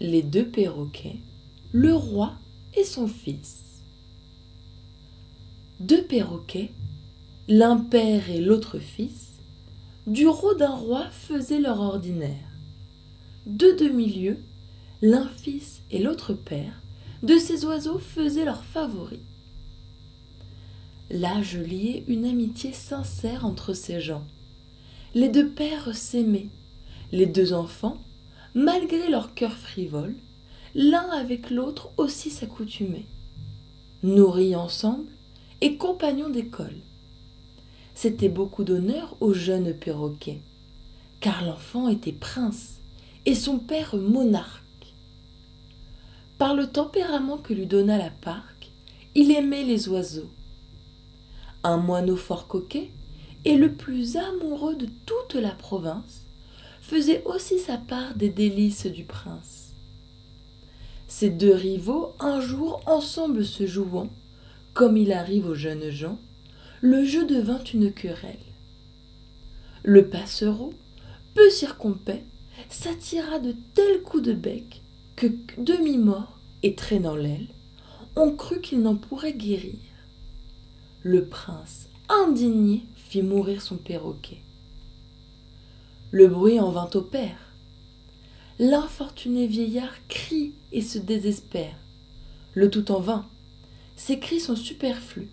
[0.00, 1.20] les deux perroquets,
[1.72, 2.34] le roi
[2.74, 3.82] et son fils.
[5.80, 6.70] Deux perroquets,
[7.48, 9.40] l'un père et l'autre fils,
[10.06, 12.50] du rôle d'un roi faisaient leur ordinaire.
[13.46, 14.38] Deux demi-lieues,
[15.02, 16.82] l'un fils et l'autre père,
[17.22, 19.20] de ces oiseaux faisaient leurs favoris.
[21.10, 24.26] Là je liais une amitié sincère entre ces gens.
[25.14, 26.50] Les deux pères s'aimaient,
[27.12, 27.96] les deux enfants,
[28.56, 30.16] malgré leur cœur frivole,
[30.74, 33.06] l'un avec l'autre aussi s'accoutumaient,
[34.02, 35.12] nourris ensemble
[35.60, 36.80] et compagnons d'école
[37.96, 40.42] c'était beaucoup d'honneur au jeune perroquet,
[41.20, 42.82] car l'enfant était prince
[43.24, 44.62] et son père monarque.
[46.36, 48.70] Par le tempérament que lui donna la parque,
[49.14, 50.30] il aimait les oiseaux.
[51.64, 52.90] Un moineau fort coquet
[53.46, 56.25] et le plus amoureux de toute la province
[56.86, 59.72] faisait aussi sa part des délices du prince.
[61.08, 64.08] Ces deux rivaux un jour ensemble se jouant,
[64.72, 66.20] comme il arrive aux jeunes gens,
[66.80, 68.36] le jeu devint une querelle.
[69.82, 70.74] Le passereau,
[71.34, 72.24] peu circonspect,
[72.68, 74.82] s'attira de tels coups de bec
[75.16, 75.26] que,
[75.58, 77.48] demi-mort et traînant l'aile,
[78.14, 79.80] on crut qu'il n'en pourrait guérir.
[81.02, 84.45] Le prince, indigné, fit mourir son perroquet.
[86.12, 87.36] Le bruit en vint au père.
[88.60, 91.74] L'infortuné vieillard crie et se désespère.
[92.54, 93.26] Le tout en vain.
[93.96, 95.28] Ses cris sont superflus.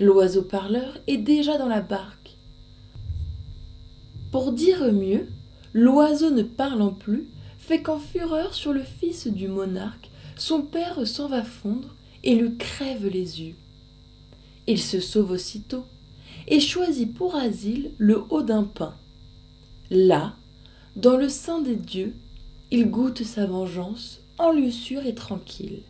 [0.00, 2.36] L'oiseau parleur est déjà dans la barque.
[4.32, 5.28] Pour dire mieux,
[5.72, 11.28] l'oiseau ne parlant plus fait qu'en fureur sur le fils du monarque, son père s'en
[11.28, 13.54] va fondre et lui crève les yeux.
[14.66, 15.84] Il se sauve aussitôt
[16.48, 18.96] et choisit pour asile le haut d'un pin.
[19.90, 20.34] Là,
[20.94, 22.14] dans le sein des dieux,
[22.70, 25.82] il goûte sa vengeance en lieu sûr et tranquille.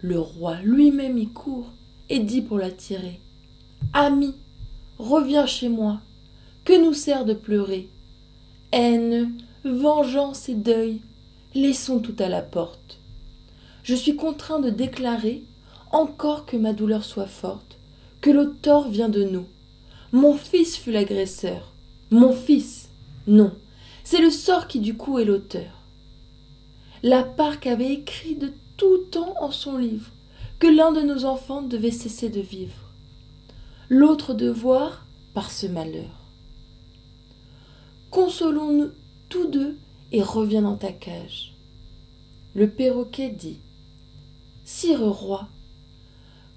[0.00, 1.72] Le roi lui-même y court
[2.08, 3.20] et dit pour l'attirer
[3.92, 4.34] Ami,
[4.98, 6.00] reviens chez moi.
[6.64, 7.90] Que nous sert de pleurer
[8.72, 11.02] Haine, vengeance et deuil,
[11.54, 12.98] laissons tout à la porte.
[13.82, 15.42] Je suis contraint de déclarer,
[15.92, 17.76] encore que ma douleur soit forte,
[18.22, 19.46] que le tort vient de nous.
[20.12, 21.74] Mon fils fut l'agresseur.
[22.10, 22.90] Mon fils.
[23.28, 23.52] Non,
[24.02, 25.84] c'est le sort qui du coup est l'auteur.
[27.04, 30.10] La parque avait écrit de tout temps en son livre
[30.58, 32.92] que l'un de nos enfants devait cesser de vivre,
[33.88, 36.32] l'autre devoir par ce malheur.
[38.10, 38.90] Consolons-nous
[39.28, 39.78] tous deux
[40.10, 41.54] et reviens dans ta cage.
[42.56, 43.60] Le perroquet dit
[44.64, 45.48] Sire roi,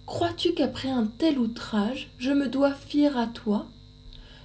[0.08, 3.68] crois-tu qu'après un tel outrage, je me dois fier à toi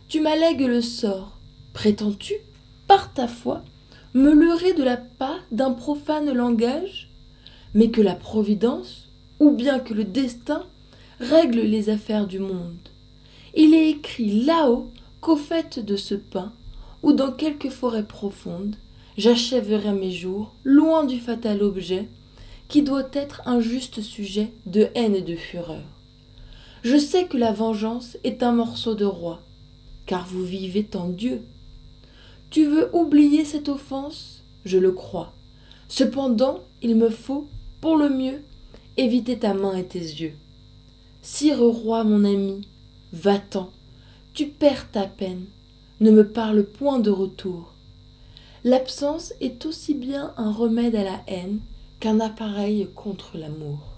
[0.08, 1.38] Tu m'allègues le sort.
[1.74, 2.32] Prétends-tu,
[2.86, 3.62] par ta foi,
[4.14, 7.10] me leurrer de la pas d'un profane langage?
[7.74, 10.64] Mais que la Providence, ou bien que le destin
[11.20, 12.88] règle les affaires du monde.
[13.54, 16.54] Il est écrit là-haut qu'au fait de ce pain,
[17.02, 18.76] ou dans quelque forêt profonde,
[19.18, 22.08] j'achèverai mes jours, loin du fatal objet,
[22.68, 25.84] qui doit être un juste sujet de haine et de fureur.
[26.82, 29.42] Je sais que la vengeance est un morceau de roi,
[30.08, 31.42] car vous vivez en Dieu.
[32.50, 34.42] Tu veux oublier cette offense?
[34.64, 35.34] Je le crois.
[35.86, 37.46] Cependant, il me faut,
[37.82, 38.42] pour le mieux,
[38.96, 40.32] éviter ta main et tes yeux.
[41.20, 42.66] Sire roi, mon ami,
[43.12, 43.70] va-t'en,
[44.32, 45.44] tu perds ta peine,
[46.00, 47.74] ne me parle point de retour.
[48.64, 51.60] L'absence est aussi bien un remède à la haine
[52.00, 53.97] qu'un appareil contre l'amour.